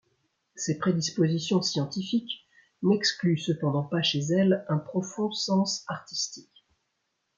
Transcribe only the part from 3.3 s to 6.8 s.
cependant pas chez elle un profond sens artistique.